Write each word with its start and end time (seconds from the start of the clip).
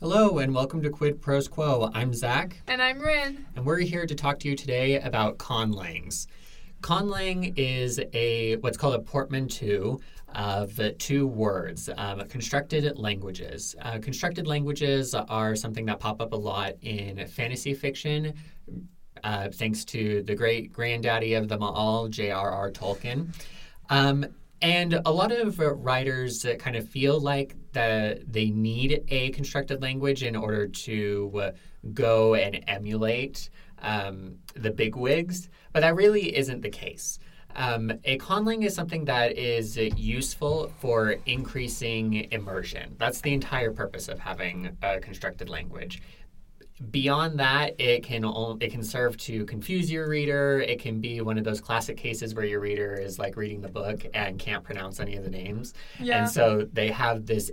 Hello 0.00 0.38
and 0.38 0.54
welcome 0.54 0.80
to 0.82 0.90
Quid 0.90 1.20
Pros 1.20 1.48
Quo. 1.48 1.90
I'm 1.92 2.14
Zac, 2.14 2.62
And 2.68 2.80
I'm 2.80 3.00
Rin. 3.00 3.44
and 3.56 3.64
we're 3.66 3.78
here 3.80 4.06
to 4.06 4.14
talk 4.14 4.38
to 4.40 4.48
you 4.48 4.54
today 4.54 5.00
about 5.00 5.38
conlangs. 5.38 6.28
Conlang 6.82 7.52
is 7.56 8.00
a 8.12 8.56
what's 8.56 8.76
called 8.76 8.94
a 8.94 9.00
portmanteau 9.00 9.98
of 10.36 10.80
two 10.98 11.26
words, 11.26 11.90
um, 11.96 12.20
constructed 12.28 12.96
languages. 12.96 13.74
Uh, 13.82 13.98
constructed 13.98 14.46
languages 14.46 15.14
are 15.14 15.56
something 15.56 15.86
that 15.86 15.98
pop 15.98 16.20
up 16.20 16.32
a 16.32 16.36
lot 16.36 16.74
in 16.82 17.26
fantasy 17.26 17.74
fiction, 17.74 18.34
uh, 19.24 19.48
thanks 19.52 19.84
to 19.86 20.22
the 20.22 20.34
great 20.34 20.72
granddaddy 20.72 21.34
of 21.34 21.48
them 21.48 21.62
all, 21.62 22.06
J.R.R. 22.06 22.70
Tolkien. 22.70 23.34
Um, 23.90 24.24
and 24.62 25.00
a 25.04 25.10
lot 25.10 25.32
of 25.32 25.58
writers 25.58 26.46
kind 26.58 26.76
of 26.76 26.88
feel 26.88 27.18
like 27.18 27.56
that 27.72 28.32
they 28.32 28.50
need 28.50 29.04
a 29.08 29.30
constructed 29.30 29.82
language 29.82 30.22
in 30.22 30.36
order 30.36 30.66
to 30.66 31.32
uh, 31.42 31.50
go 31.92 32.34
and 32.34 32.64
emulate 32.66 33.50
um, 33.80 34.36
the 34.54 34.70
big 34.70 34.96
wigs, 34.96 35.48
but 35.72 35.80
that 35.80 35.94
really 35.94 36.36
isn't 36.36 36.62
the 36.62 36.70
case. 36.70 37.18
Um, 37.54 37.92
a 38.04 38.18
conlang 38.18 38.64
is 38.64 38.74
something 38.74 39.04
that 39.06 39.36
is 39.36 39.76
useful 39.76 40.72
for 40.78 41.16
increasing 41.26 42.28
immersion. 42.30 42.94
That's 42.98 43.20
the 43.20 43.32
entire 43.32 43.72
purpose 43.72 44.08
of 44.08 44.18
having 44.18 44.76
a 44.82 45.00
constructed 45.00 45.48
language 45.48 46.02
beyond 46.90 47.40
that 47.40 47.74
it 47.80 48.02
can 48.04 48.24
o- 48.24 48.56
it 48.60 48.70
can 48.70 48.82
serve 48.82 49.16
to 49.16 49.44
confuse 49.46 49.90
your 49.90 50.08
reader 50.08 50.60
it 50.60 50.78
can 50.80 51.00
be 51.00 51.20
one 51.20 51.36
of 51.36 51.44
those 51.44 51.60
classic 51.60 51.96
cases 51.96 52.34
where 52.34 52.44
your 52.44 52.60
reader 52.60 52.94
is 52.94 53.18
like 53.18 53.36
reading 53.36 53.60
the 53.60 53.68
book 53.68 54.06
and 54.14 54.38
can't 54.38 54.62
pronounce 54.62 55.00
any 55.00 55.16
of 55.16 55.24
the 55.24 55.30
names 55.30 55.74
Yeah. 55.98 56.20
and 56.20 56.30
so 56.30 56.68
they 56.72 56.88
have 56.88 57.26
this 57.26 57.50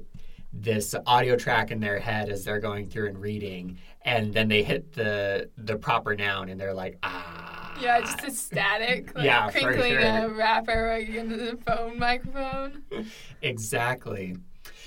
this 0.53 0.95
audio 1.05 1.35
track 1.35 1.71
in 1.71 1.79
their 1.79 1.99
head 1.99 2.29
as 2.29 2.45
they're 2.45 2.59
going 2.59 2.85
through 2.85 3.07
and 3.07 3.17
reading 3.19 3.77
and 4.03 4.33
then 4.33 4.47
they 4.47 4.61
hit 4.63 4.93
the 4.93 5.49
the 5.57 5.75
proper 5.75 6.15
noun 6.15 6.49
and 6.49 6.59
they're 6.61 6.73
like 6.73 6.97
ah 7.03 7.77
Yeah, 7.81 7.99
just 8.01 8.23
a 8.23 8.31
static, 8.31 9.13
like 9.15 9.25
Yeah, 9.25 9.49
crinkling 9.49 9.93
sure. 9.93 9.99
a 9.99 10.29
wrapper 10.29 10.83
right 10.85 11.09
into 11.09 11.35
the 11.35 11.57
phone 11.65 11.97
microphone. 11.99 12.83
Exactly. 13.41 14.35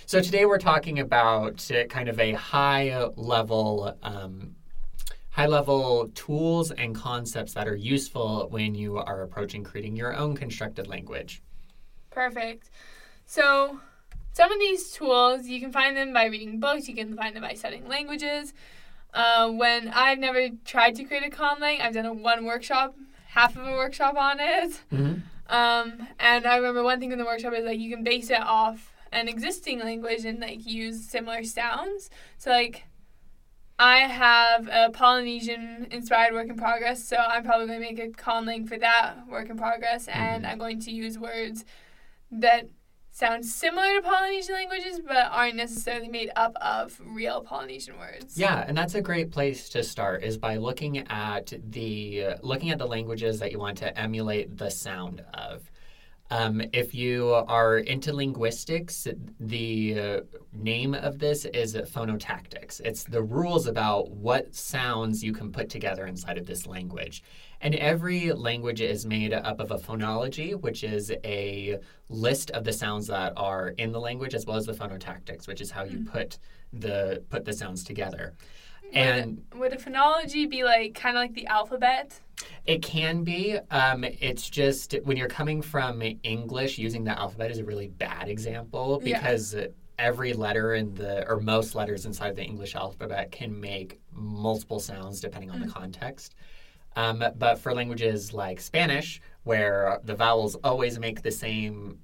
So 0.09 0.23
today 0.23 0.47
we're 0.47 0.57
talking 0.57 1.01
about 1.01 1.71
uh, 1.71 1.85
kind 1.85 2.09
of 2.09 2.19
a 2.19 2.33
high 2.33 3.09
level, 3.17 3.95
um, 4.03 4.57
high 5.29 5.45
level 5.45 6.09
tools 6.15 6.71
and 6.71 6.95
concepts 6.95 7.53
that 7.53 7.69
are 7.69 7.77
useful 7.77 8.49
when 8.49 8.75
you 8.75 8.97
are 8.97 9.21
approaching 9.21 9.63
creating 9.63 9.97
your 9.97 10.17
own 10.17 10.35
constructed 10.35 10.87
language. 10.87 11.43
Perfect. 12.09 12.71
So, 13.27 13.81
some 14.33 14.51
of 14.51 14.59
these 14.59 14.93
tools, 14.93 15.47
you 15.47 15.61
can 15.61 15.73
find 15.73 15.95
them 15.95 16.15
by 16.15 16.25
reading 16.25 16.59
books, 16.59 16.89
you 16.89 16.95
can 16.95 17.15
find 17.15 17.37
them 17.37 17.43
by 17.43 17.53
studying 17.53 17.87
languages. 17.87 18.55
Uh, 19.13 19.51
when 19.51 19.89
I've 19.89 20.19
never 20.19 20.49
tried 20.65 20.95
to 20.95 21.05
create 21.05 21.27
a 21.27 21.29
conlang, 21.29 21.83
I've 21.83 21.93
done 21.93 22.07
a 22.07 22.15
one 22.15 22.47
workshop, 22.47 22.97
half 23.27 23.59
of 23.59 23.67
a 23.67 23.73
workshop 23.73 24.17
on 24.17 24.41
it. 24.41 24.81
Mm-hmm. 24.91 25.21
Um, 25.51 26.09
and 26.19 26.47
I 26.47 26.57
remember 26.57 26.83
one 26.83 26.99
thing 26.99 27.13
in 27.13 27.19
the 27.19 27.27
workshop 27.27 27.53
is 27.53 27.67
like 27.67 27.79
you 27.79 27.95
can 27.95 28.05
base 28.05 28.31
it 28.31 28.41
off 28.41 28.95
an 29.13 29.29
existing 29.29 29.81
language 29.81 30.25
and 30.25 30.41
like 30.41 30.67
use 30.67 31.05
similar 31.09 31.45
sounds. 31.45 32.11
So 32.37 32.51
like 32.51 32.85
I 33.79 33.99
have 33.99 34.69
a 34.69 34.91
Polynesian 34.91 35.87
inspired 35.91 36.35
work 36.35 36.49
in 36.49 36.57
progress, 36.57 37.05
so 37.05 37.17
I'm 37.17 37.45
probably 37.45 37.69
going 37.69 37.81
to 37.81 37.87
make 37.95 37.99
a 38.01 38.09
conlang 38.09 38.69
for 38.69 38.77
that 38.79 39.29
work 39.31 39.51
in 39.51 39.57
progress, 39.57 40.09
and 40.09 40.45
I'm 40.45 40.59
going 40.59 40.81
to 40.81 40.91
use 40.91 41.17
words 41.17 41.65
that 42.33 42.69
sound 43.13 43.45
similar 43.45 43.95
to 43.95 44.03
Polynesian 44.03 44.55
languages 44.55 45.01
but 45.05 45.29
aren't 45.31 45.57
necessarily 45.57 46.09
made 46.09 46.31
up 46.37 46.55
of 46.61 47.01
real 47.05 47.41
Polynesian 47.41 47.99
words. 47.99 48.37
Yeah, 48.37 48.65
and 48.67 48.77
that's 48.77 48.95
a 48.95 49.01
great 49.01 49.31
place 49.31 49.69
to 49.71 49.85
start 49.85 50.25
is 50.25 50.37
by 50.37 50.57
looking 50.57 50.99
at 51.09 51.53
the 51.71 52.25
uh, 52.25 52.37
looking 52.43 52.71
at 52.71 52.79
the 52.79 52.87
languages 52.87 53.39
that 53.39 53.53
you 53.53 53.61
want 53.61 53.79
to 53.79 53.97
emulate 53.99 54.57
the 54.57 54.71
sound 54.71 55.25
of. 55.35 55.71
Um, 56.31 56.63
if 56.75 56.95
you 56.95 57.33
are 57.33 57.79
into 57.79 58.13
linguistics, 58.13 59.09
the 59.41 59.99
uh, 59.99 60.21
name 60.53 60.95
of 60.95 61.19
this 61.19 61.47
is 61.47 61.75
phonotactics. 61.75 62.81
It's 62.85 63.05
the 63.05 63.23
rules 63.23 63.67
about 63.67 64.11
what 64.11 64.55
sounds 64.55 65.25
you 65.25 65.33
can 65.33 65.51
put 65.51 65.71
together 65.71 66.07
inside 66.07 66.37
of 66.37 66.45
this 66.45 66.67
language. 66.67 67.23
And 67.63 67.75
every 67.75 68.33
language 68.33 68.83
is 68.83 69.07
made 69.07 69.33
up 69.33 69.59
of 69.59 69.71
a 69.71 69.79
phonology, 69.79 70.61
which 70.61 70.85
is 70.85 71.11
a 71.25 71.79
list 72.11 72.51
of 72.51 72.65
the 72.65 72.75
sounds 72.75 73.07
that 73.07 73.33
are 73.37 73.69
in 73.79 73.91
the 73.91 74.01
language, 74.01 74.35
as 74.35 74.45
well 74.45 74.57
as 74.59 74.67
the 74.67 74.75
phonotactics, 74.75 75.49
which 75.49 75.63
is 75.63 75.71
how 75.71 75.85
you 75.85 76.05
put 76.05 76.39
the 76.75 77.25
put 77.31 77.47
the 77.47 77.53
sounds 77.55 77.83
together. 77.83 78.35
And 78.93 79.43
Would 79.55 79.73
a 79.73 79.77
phonology 79.77 80.49
be 80.49 80.65
like 80.65 80.95
kind 80.95 81.17
of 81.17 81.21
like 81.23 81.35
the 81.35 81.47
alphabet? 81.47 82.21
It 82.67 82.83
can 82.83 83.25
be. 83.25 83.59
Um, 83.71 84.05
it's 84.05 84.49
just 84.49 84.95
when 85.05 85.17
you're 85.17 85.29
coming 85.29 85.63
from 85.63 86.03
English, 86.23 86.79
using 86.79 87.05
the 87.05 87.19
alphabet 87.19 87.51
is 87.51 87.59
a 87.59 87.65
really 87.65 87.89
bad 87.89 88.29
example 88.29 89.01
Yeah. 89.05 89.19
because 89.19 89.57
every 89.99 90.33
letter 90.33 90.75
in 90.75 90.95
the, 90.95 91.27
or 91.29 91.41
most 91.41 91.75
letters 91.75 92.07
inside 92.07 92.37
the 92.37 92.45
English 92.45 92.77
alphabet 92.77 93.33
can 93.33 93.59
make 93.61 94.01
multiple 94.13 94.79
sounds 94.79 95.21
depending 95.21 95.51
on 95.51 95.61
the 95.61 95.67
context. 95.67 96.35
Um, 96.97 97.23
but 97.37 97.59
for 97.59 97.75
languages 97.75 98.33
like 98.33 98.61
Spanish, 98.61 99.21
where 99.43 100.01
the 100.05 100.15
vowels 100.15 100.55
always 100.63 100.99
make 100.99 101.23
the 101.23 101.31
same, 101.31 101.99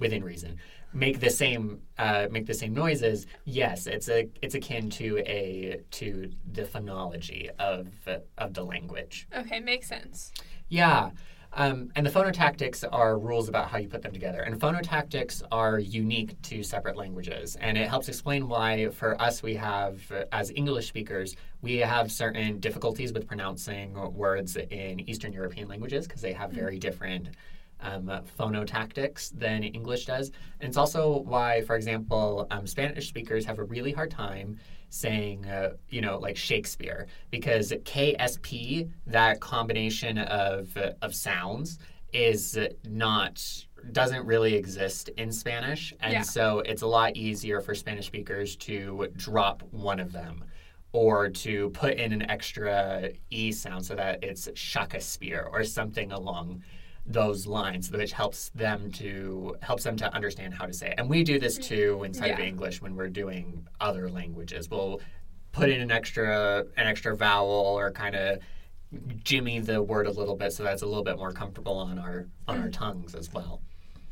within 0.00 0.24
reason, 0.24 0.56
make 0.92 1.20
the 1.20 1.30
same 1.30 1.82
uh, 1.98 2.26
make 2.30 2.46
the 2.46 2.54
same 2.54 2.74
noises. 2.74 3.26
Yes, 3.44 3.86
it's 3.86 4.08
a 4.08 4.28
it's 4.42 4.54
akin 4.54 4.90
to 4.90 5.18
a 5.18 5.82
to 5.92 6.30
the 6.52 6.62
phonology 6.62 7.50
of 7.58 7.88
of 8.38 8.54
the 8.54 8.64
language. 8.64 9.28
Okay, 9.36 9.60
makes 9.60 9.88
sense. 9.88 10.32
Yeah. 10.68 11.10
Um, 11.52 11.90
and 11.96 12.06
the 12.06 12.10
phonotactics 12.10 12.84
are 12.92 13.18
rules 13.18 13.48
about 13.48 13.68
how 13.70 13.78
you 13.78 13.88
put 13.88 14.02
them 14.02 14.12
together. 14.12 14.42
And 14.42 14.58
phonotactics 14.60 15.42
are 15.50 15.80
unique 15.80 16.40
to 16.42 16.62
separate 16.62 16.96
languages. 16.96 17.56
And 17.56 17.76
it 17.76 17.88
helps 17.88 18.08
explain 18.08 18.46
why, 18.46 18.88
for 18.90 19.20
us, 19.20 19.42
we 19.42 19.56
have, 19.56 20.00
as 20.30 20.52
English 20.54 20.86
speakers, 20.86 21.34
we 21.60 21.78
have 21.78 22.12
certain 22.12 22.60
difficulties 22.60 23.12
with 23.12 23.26
pronouncing 23.26 23.94
words 24.14 24.56
in 24.56 25.00
Eastern 25.10 25.32
European 25.32 25.66
languages 25.66 26.06
because 26.06 26.22
they 26.22 26.32
have 26.32 26.52
very 26.52 26.78
different 26.78 27.30
um, 27.82 28.10
phonotactics 28.38 29.30
than 29.38 29.62
English 29.62 30.06
does. 30.06 30.30
And 30.60 30.68
it's 30.68 30.76
also 30.76 31.20
why, 31.20 31.62
for 31.62 31.76
example, 31.76 32.46
um, 32.50 32.66
Spanish 32.66 33.08
speakers 33.08 33.44
have 33.44 33.58
a 33.58 33.64
really 33.64 33.92
hard 33.92 34.10
time 34.10 34.58
saying, 34.90 35.46
uh, 35.46 35.70
you 35.88 36.00
know, 36.00 36.18
like 36.18 36.36
Shakespeare, 36.36 37.06
because 37.30 37.72
KSP, 37.84 38.90
that 39.06 39.40
combination 39.40 40.18
of, 40.18 40.76
uh, 40.76 40.92
of 41.02 41.14
sounds, 41.14 41.78
is 42.12 42.58
not 42.88 43.64
doesn't 43.92 44.26
really 44.26 44.54
exist 44.54 45.08
in 45.16 45.32
Spanish, 45.32 45.94
and 46.00 46.12
Yeah. 46.12 46.22
so 46.22 46.58
it's 46.58 46.82
a 46.82 46.86
lot 46.86 47.16
easier 47.16 47.62
for 47.62 47.74
Spanish 47.74 48.06
speakers 48.06 48.56
to 48.56 49.08
drop 49.16 49.62
one 49.70 49.98
of 49.98 50.12
them 50.12 50.44
or 50.92 51.30
to 51.30 51.70
put 51.70 51.94
in 51.94 52.12
an 52.12 52.28
extra 52.28 53.10
e 53.30 53.52
sound 53.52 53.86
so 53.86 53.94
that 53.94 54.22
it's 54.22 54.50
Shakespeare 54.54 55.48
or 55.50 55.64
something 55.64 56.12
along 56.12 56.62
those 57.12 57.46
lines, 57.46 57.90
which 57.90 58.12
helps 58.12 58.50
them 58.50 58.90
to 58.92 59.56
helps 59.62 59.84
them 59.84 59.96
to 59.96 60.14
understand 60.14 60.54
how 60.54 60.66
to 60.66 60.72
say 60.72 60.88
it. 60.88 60.94
And 60.98 61.08
we 61.08 61.24
do 61.24 61.38
this 61.38 61.58
too 61.58 62.02
inside 62.04 62.30
of 62.30 62.38
English 62.40 62.80
when 62.80 62.94
we're 62.94 63.08
doing 63.08 63.66
other 63.80 64.08
languages. 64.08 64.70
We'll 64.70 65.00
put 65.52 65.68
in 65.68 65.80
an 65.80 65.90
extra 65.90 66.64
an 66.76 66.86
extra 66.86 67.16
vowel 67.16 67.50
or 67.50 67.90
kind 67.90 68.14
of 68.14 68.38
jimmy 69.22 69.60
the 69.60 69.80
word 69.80 70.08
a 70.08 70.10
little 70.10 70.34
bit 70.34 70.52
so 70.52 70.64
that's 70.64 70.82
a 70.82 70.86
little 70.86 71.04
bit 71.04 71.16
more 71.16 71.30
comfortable 71.30 71.78
on 71.78 71.96
our 71.96 72.26
on 72.48 72.60
our 72.60 72.68
tongues 72.68 73.14
as 73.14 73.32
well. 73.32 73.60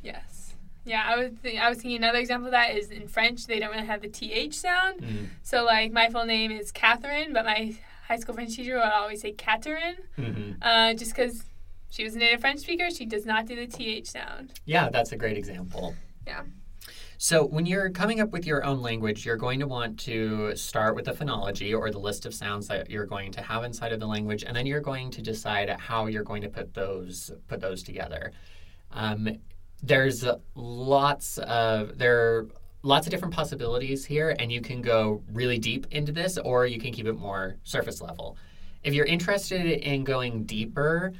Yes. 0.02 0.54
Yeah, 0.84 1.04
I 1.06 1.16
was 1.16 1.32
th- 1.42 1.60
I 1.60 1.68
was 1.68 1.78
thinking 1.78 1.96
another 1.96 2.18
example 2.18 2.46
of 2.46 2.52
that 2.52 2.76
is 2.76 2.90
in 2.90 3.08
French 3.08 3.46
they 3.46 3.60
don't 3.60 3.70
really 3.70 3.86
have 3.86 4.02
the 4.02 4.08
th 4.08 4.54
sound. 4.54 5.00
Mm. 5.02 5.26
So 5.42 5.64
like 5.64 5.92
my 5.92 6.08
full 6.08 6.24
name 6.24 6.50
is 6.50 6.72
Catherine, 6.72 7.32
but 7.32 7.44
my 7.44 7.74
high 8.08 8.16
school 8.16 8.34
French 8.34 8.56
teacher 8.56 8.76
would 8.76 8.84
always 8.84 9.20
say 9.20 9.32
Catherine, 9.32 9.96
hmm 10.16 10.52
uh, 10.62 10.94
just 10.94 11.14
because 11.14 11.44
she 11.90 12.04
was 12.04 12.14
a 12.14 12.18
native 12.18 12.40
French 12.40 12.60
speaker. 12.60 12.90
She 12.90 13.06
does 13.06 13.26
not 13.26 13.46
do 13.46 13.56
the 13.56 13.66
th 13.66 14.06
sound. 14.06 14.52
Yeah, 14.64 14.88
that's 14.90 15.12
a 15.12 15.16
great 15.16 15.36
example. 15.36 15.94
Yeah. 16.26 16.42
So, 17.20 17.44
when 17.44 17.66
you're 17.66 17.90
coming 17.90 18.20
up 18.20 18.30
with 18.30 18.46
your 18.46 18.64
own 18.64 18.80
language, 18.80 19.26
you're 19.26 19.36
going 19.36 19.58
to 19.58 19.66
want 19.66 19.98
to 20.00 20.54
start 20.54 20.94
with 20.94 21.06
the 21.06 21.12
phonology 21.12 21.76
or 21.76 21.90
the 21.90 21.98
list 21.98 22.26
of 22.26 22.34
sounds 22.34 22.68
that 22.68 22.88
you're 22.88 23.06
going 23.06 23.32
to 23.32 23.42
have 23.42 23.64
inside 23.64 23.90
of 23.92 23.98
the 23.98 24.06
language, 24.06 24.44
and 24.44 24.56
then 24.56 24.66
you're 24.66 24.80
going 24.80 25.10
to 25.10 25.20
decide 25.20 25.68
how 25.80 26.06
you're 26.06 26.22
going 26.22 26.42
to 26.42 26.48
put 26.48 26.74
those 26.74 27.32
put 27.48 27.60
those 27.60 27.82
together. 27.82 28.32
Um, 28.92 29.28
there's 29.82 30.24
lots 30.54 31.38
of 31.38 31.98
there 31.98 32.20
are 32.20 32.48
lots 32.82 33.06
of 33.06 33.10
different 33.10 33.34
possibilities 33.34 34.04
here, 34.04 34.36
and 34.38 34.52
you 34.52 34.60
can 34.60 34.80
go 34.80 35.22
really 35.32 35.58
deep 35.58 35.86
into 35.90 36.12
this, 36.12 36.38
or 36.38 36.66
you 36.66 36.78
can 36.78 36.92
keep 36.92 37.06
it 37.06 37.14
more 37.14 37.56
surface 37.64 38.00
level. 38.00 38.36
If 38.84 38.94
you're 38.94 39.06
interested 39.06 39.66
in 39.66 40.04
going 40.04 40.44
deeper, 40.44 41.12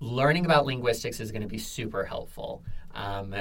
learning 0.00 0.44
about 0.44 0.66
linguistics 0.66 1.20
is 1.20 1.32
going 1.32 1.42
to 1.42 1.48
be 1.48 1.58
super 1.58 2.04
helpful. 2.04 2.64
Um, 2.94 3.34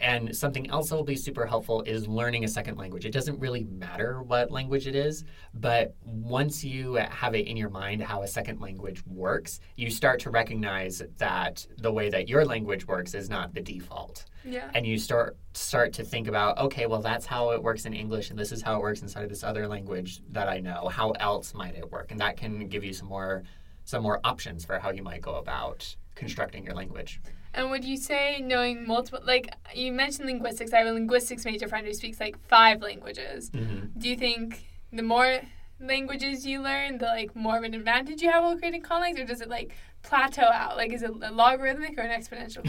and 0.00 0.34
something 0.34 0.70
else 0.70 0.88
that 0.88 0.96
will 0.96 1.04
be 1.04 1.16
super 1.16 1.46
helpful 1.46 1.82
is 1.82 2.08
learning 2.08 2.44
a 2.44 2.48
second 2.48 2.76
language. 2.76 3.04
It 3.04 3.12
doesn't 3.12 3.38
really 3.38 3.64
matter 3.64 4.22
what 4.22 4.50
language 4.50 4.86
it 4.86 4.94
is, 4.94 5.24
but 5.54 5.94
once 6.02 6.64
you 6.64 6.94
have 6.94 7.34
it 7.34 7.46
in 7.46 7.56
your 7.56 7.68
mind 7.68 8.02
how 8.02 8.22
a 8.22 8.26
second 8.26 8.60
language 8.60 9.04
works, 9.06 9.60
you 9.76 9.90
start 9.90 10.20
to 10.20 10.30
recognize 10.30 11.02
that 11.18 11.66
the 11.78 11.92
way 11.92 12.08
that 12.10 12.28
your 12.28 12.44
language 12.44 12.86
works 12.86 13.14
is 13.14 13.28
not 13.28 13.54
the 13.54 13.60
default. 13.60 14.24
Yeah. 14.44 14.70
And 14.74 14.86
you 14.86 14.98
start 14.98 15.36
start 15.52 15.92
to 15.94 16.04
think 16.04 16.26
about, 16.26 16.58
okay, 16.58 16.86
well 16.86 17.00
that's 17.00 17.26
how 17.26 17.50
it 17.50 17.62
works 17.62 17.84
in 17.84 17.92
English 17.92 18.30
and 18.30 18.38
this 18.38 18.52
is 18.52 18.62
how 18.62 18.76
it 18.76 18.80
works 18.80 19.02
inside 19.02 19.24
of 19.24 19.28
this 19.28 19.44
other 19.44 19.68
language 19.68 20.22
that 20.30 20.48
I 20.48 20.60
know. 20.60 20.88
How 20.88 21.10
else 21.12 21.54
might 21.54 21.76
it 21.76 21.90
work? 21.92 22.10
And 22.10 22.20
that 22.20 22.36
can 22.36 22.66
give 22.68 22.82
you 22.82 22.92
some 22.92 23.08
more 23.08 23.42
some 23.84 24.02
more 24.02 24.20
options 24.24 24.64
for 24.64 24.78
how 24.78 24.90
you 24.90 25.02
might 25.02 25.20
go 25.20 25.34
about 25.34 25.96
constructing 26.14 26.64
your 26.64 26.74
language. 26.74 27.20
And 27.54 27.70
would 27.70 27.84
you 27.84 27.96
say 27.96 28.40
knowing 28.40 28.86
multiple, 28.86 29.20
like 29.24 29.52
you 29.74 29.92
mentioned 29.92 30.26
linguistics, 30.26 30.72
I 30.72 30.78
have 30.78 30.86
a 30.86 30.92
linguistics 30.92 31.44
major 31.44 31.68
friend 31.68 31.86
who 31.86 31.92
speaks 31.92 32.18
like 32.18 32.38
five 32.48 32.80
languages. 32.80 33.50
Mm-hmm. 33.50 33.98
Do 33.98 34.08
you 34.08 34.16
think 34.16 34.64
the 34.92 35.02
more 35.02 35.40
languages 35.80 36.46
you 36.46 36.62
learn, 36.62 36.98
the 36.98 37.06
like 37.06 37.34
more 37.36 37.58
of 37.58 37.64
an 37.64 37.74
advantage 37.74 38.22
you 38.22 38.30
have 38.30 38.42
while 38.42 38.56
creating 38.56 38.82
conlangs, 38.82 39.20
or 39.20 39.24
does 39.24 39.40
it 39.40 39.50
like 39.50 39.74
plateau 40.02 40.42
out? 40.42 40.76
Like, 40.76 40.92
is 40.92 41.02
it 41.02 41.10
a 41.10 41.30
logarithmic 41.30 41.98
or 41.98 42.02
an 42.02 42.18
exponential? 42.18 42.62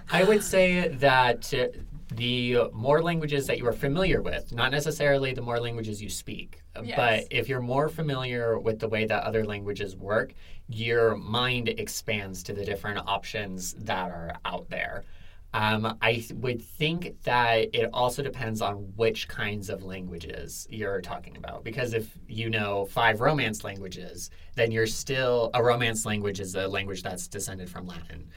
I 0.10 0.24
would 0.24 0.42
say 0.42 0.88
that 0.88 1.52
uh, 1.54 1.68
the 2.16 2.70
more 2.72 3.02
languages 3.02 3.46
that 3.46 3.58
you 3.58 3.66
are 3.66 3.72
familiar 3.72 4.22
with, 4.22 4.52
not 4.52 4.70
necessarily 4.70 5.32
the 5.34 5.42
more 5.42 5.60
languages 5.60 6.00
you 6.02 6.08
speak, 6.08 6.62
uh, 6.74 6.82
Yes. 6.84 6.96
but 6.96 7.18
if 7.30 7.48
you're 7.48 7.60
more 7.60 7.88
familiar 7.88 8.58
with 8.58 8.78
the 8.78 8.88
way 8.88 9.04
that 9.06 9.22
other 9.24 9.44
languages 9.44 9.96
work, 9.96 10.32
your 10.68 11.16
mind 11.16 11.68
expands 11.68 12.42
to 12.44 12.52
the 12.52 12.64
different 12.64 12.98
options 13.06 13.74
that 13.74 14.10
are 14.10 14.32
out 14.44 14.68
there. 14.70 15.04
Um, 15.54 15.96
I 16.02 16.14
th- 16.14 16.32
would 16.34 16.60
think 16.60 17.22
that 17.22 17.74
it 17.74 17.88
also 17.92 18.22
depends 18.22 18.60
on 18.60 18.74
which 18.96 19.26
kinds 19.28 19.70
of 19.70 19.82
languages 19.84 20.66
you're 20.70 21.00
talking 21.00 21.36
about. 21.36 21.64
Because 21.64 21.94
if 21.94 22.18
you 22.28 22.50
know 22.50 22.84
five 22.86 23.20
Romance 23.20 23.64
languages, 23.64 24.30
then 24.54 24.70
you're 24.70 24.86
still 24.86 25.50
a 25.54 25.62
Romance 25.62 26.04
language 26.04 26.40
is 26.40 26.54
a 26.56 26.66
language 26.68 27.02
that's 27.02 27.26
descended 27.28 27.70
from 27.70 27.86
Latin. 27.86 28.28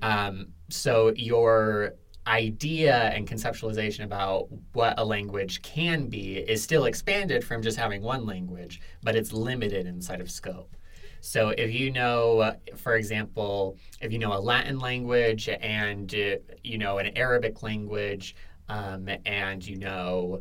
Um, 0.00 0.52
so 0.70 1.12
your 1.16 1.94
idea 2.26 3.10
and 3.14 3.26
conceptualization 3.28 4.04
about 4.04 4.48
what 4.72 4.94
a 4.98 5.04
language 5.04 5.62
can 5.62 6.06
be 6.08 6.36
is 6.38 6.62
still 6.62 6.84
expanded 6.84 7.44
from 7.44 7.62
just 7.62 7.76
having 7.76 8.02
one 8.02 8.26
language, 8.26 8.80
but 9.02 9.16
it's 9.16 9.32
limited 9.32 9.86
inside 9.86 10.20
of 10.20 10.30
scope. 10.30 10.76
So 11.20 11.50
if 11.50 11.72
you 11.72 11.92
know, 11.92 12.54
for 12.76 12.96
example, 12.96 13.76
if 14.00 14.12
you 14.12 14.18
know 14.18 14.32
a 14.32 14.40
Latin 14.40 14.78
language 14.78 15.48
and 15.48 16.12
uh, 16.14 16.36
you 16.64 16.78
know 16.78 16.98
an 16.98 17.16
Arabic 17.16 17.62
language 17.62 18.34
um, 18.68 19.08
and 19.24 19.64
you 19.64 19.76
know 19.76 20.40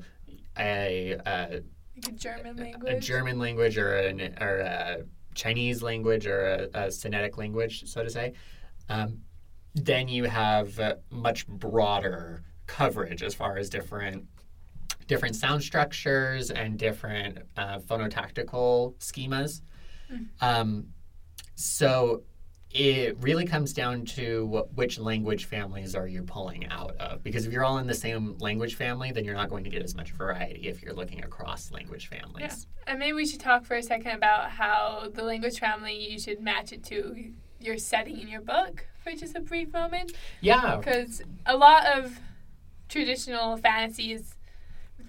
a, 0.58 1.18
a 1.26 1.62
like 1.96 2.08
a 2.08 2.12
German 2.14 2.60
a 2.60 2.62
language. 2.62 3.06
German 3.06 3.40
language 3.40 3.78
or 3.78 3.96
an 3.98 4.22
or 4.40 4.60
a 4.60 4.98
Chinese 5.36 5.84
language 5.84 6.26
or 6.26 6.70
a, 6.74 6.86
a 6.86 6.92
Semitic 6.92 7.38
language, 7.38 7.86
so 7.88 8.04
to 8.04 8.10
say, 8.10 8.34
um, 8.90 9.20
then 9.74 10.08
you 10.08 10.26
have 10.26 10.80
uh, 10.80 10.96
much 11.10 11.48
broader 11.48 12.44
coverage 12.68 13.24
as 13.24 13.34
far 13.34 13.58
as 13.58 13.70
different 13.70 14.26
different 15.08 15.36
sound 15.36 15.62
structures 15.62 16.52
and 16.52 16.80
different 16.80 17.40
uh, 17.58 17.80
phonotactical 17.80 18.94
schemas. 18.96 19.62
Um, 20.40 20.88
so 21.56 22.24
it 22.74 23.18
really 23.20 23.46
comes 23.46 23.74
down 23.74 24.06
to 24.06 24.66
which 24.74 24.98
language 24.98 25.46
families 25.46 25.96
are 25.96 26.08
you 26.08 26.24
pulling 26.24 26.66
out 26.68 26.96
of. 26.98 27.22
Because 27.24 27.46
if 27.46 27.52
you're 27.52 27.66
all 27.66 27.80
in 27.80 27.88
the 27.88 27.94
same 27.94 28.38
language 28.40 28.76
family 28.76 29.12
then 29.12 29.26
you're 29.26 29.36
not 29.36 29.50
going 29.50 29.66
to 29.66 29.70
get 29.70 29.84
as 29.84 29.96
much 29.96 30.12
variety 30.12 30.70
if 30.70 30.82
you're 30.82 30.94
looking 30.94 31.24
across 31.24 31.72
language 31.72 32.08
families. 32.08 32.68
And 32.88 32.98
maybe 33.00 33.14
we 33.14 33.26
should 33.26 33.42
talk 33.42 33.66
for 33.66 33.76
a 33.76 33.84
second 33.84 34.12
about 34.12 34.52
how 34.52 35.10
the 35.14 35.24
language 35.24 35.60
family 35.60 36.10
you 36.10 36.20
should 36.20 36.40
match 36.40 36.72
it 36.72 36.84
to 36.86 37.34
your 37.64 37.78
setting 37.78 38.20
in 38.20 38.28
your 38.28 38.42
book 38.42 38.86
for 39.04 39.12
just 39.14 39.36
a 39.36 39.40
brief 39.40 39.74
moment. 39.74 40.14
yeah 40.42 40.78
Because 40.78 41.22
a 41.46 41.56
lot 41.58 41.86
of 41.86 42.20
traditional 42.90 43.58
fantasy 43.58 44.14
is 44.14 44.36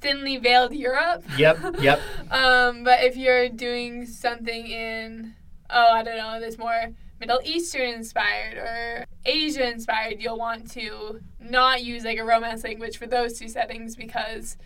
thinly 0.00 0.36
veiled 0.36 0.74
Europe. 0.74 1.24
Yep, 1.36 1.76
yep. 1.80 2.00
um, 2.30 2.84
but 2.84 3.04
if 3.04 3.16
you're 3.16 3.48
doing 3.48 4.06
something 4.06 4.66
in, 4.66 5.34
oh, 5.70 5.92
I 5.92 6.02
don't 6.02 6.16
know, 6.16 6.40
that's 6.40 6.58
more 6.58 6.92
Middle 7.20 7.40
Eastern 7.44 7.88
inspired 7.88 8.58
or 8.58 9.04
Asia 9.24 9.70
inspired, 9.70 10.20
you'll 10.20 10.38
want 10.38 10.70
to 10.72 11.20
not 11.40 11.84
use 11.84 12.04
like 12.04 12.18
a 12.18 12.24
romance 12.24 12.64
language 12.64 12.98
for 12.98 13.06
those 13.06 13.38
two 13.38 13.48
settings 13.48 13.94
because 13.94 14.56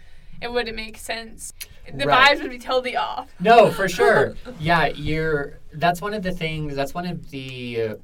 it 0.40 0.52
wouldn't 0.52 0.76
make 0.76 0.96
sense. 0.98 1.52
The 1.92 2.06
Right. 2.06 2.36
vibes 2.36 2.42
would 2.42 2.50
be 2.50 2.58
totally 2.58 2.96
off. 2.96 3.30
No, 3.40 3.70
for 3.70 3.88
sure. 3.98 4.34
yeah, 4.60 4.86
you're. 4.88 5.58
That's 5.72 6.00
one 6.00 6.14
of 6.14 6.22
the 6.22 6.32
things. 6.32 6.74
That's 6.74 6.94
one 6.94 7.06
of 7.06 7.30
the 7.30 7.82
uh, 7.82 7.94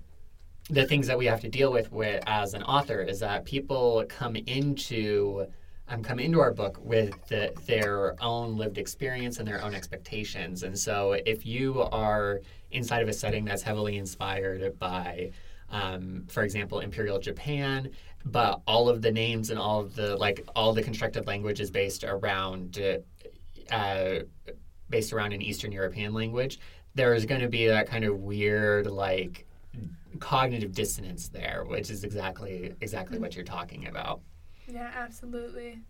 the 0.71 0.87
things 0.87 1.07
that 1.09 1.19
we 1.19 1.27
have 1.27 1.41
to 1.41 1.49
deal 1.49 1.73
with, 1.73 1.91
with 1.93 2.23
as 2.27 2.55
an 2.55 2.63
author 2.63 3.01
is 3.03 3.19
that 3.21 3.45
people 3.45 4.05
come 4.09 4.37
into 4.37 5.47
um, 5.89 6.03
come 6.03 6.21
into 6.21 6.39
our 6.41 6.53
book 6.53 6.79
with 6.81 7.13
the, 7.29 7.53
their 7.67 8.15
own 8.23 8.57
lived 8.57 8.79
experience 8.79 9.39
and 9.39 9.47
their 9.49 9.61
own 9.63 9.75
expectations, 9.75 10.63
and 10.63 10.79
so 10.79 11.13
if 11.27 11.45
you 11.45 11.83
are 11.91 12.41
inside 12.71 13.03
of 13.03 13.09
a 13.09 13.13
setting 13.13 13.45
that's 13.45 13.63
heavily 13.63 13.97
inspired 13.99 14.79
by, 14.79 15.31
um, 15.73 16.27
for 16.29 16.43
example, 16.45 16.81
Imperial 16.81 17.19
Japan. 17.19 17.91
But 18.25 18.61
all 18.69 18.89
of 18.89 19.03
the 19.03 19.11
names 19.11 19.51
and 19.51 19.59
all 19.59 19.81
of 19.81 19.97
the 19.97 20.17
like 20.17 20.47
all 20.55 20.73
the 20.73 20.83
constructed 20.83 21.27
language 21.27 21.59
is 21.59 21.73
based 21.73 22.05
around 22.05 22.79
uh, 22.79 23.75
uh, 23.75 24.21
based 24.91 25.13
around 25.13 25.33
an 25.33 25.43
Eastern 25.43 25.73
European 25.73 26.15
language, 26.15 26.61
there 26.95 27.15
is 27.15 27.27
going 27.27 27.41
to 27.41 27.49
be 27.49 27.67
that 27.67 27.89
kind 27.89 28.05
of 28.05 28.21
weird 28.21 28.87
like 28.87 29.47
cognitive 30.21 30.73
dissonance 30.73 31.29
there, 31.29 31.65
which 31.67 31.91
is 31.91 32.05
exactly 32.05 32.75
exactly 32.81 33.19
what 33.19 33.35
you're 33.35 33.45
talking 33.45 33.89
about. 33.89 34.21
Yeah, 34.69 34.93
absolutely. 34.95 35.81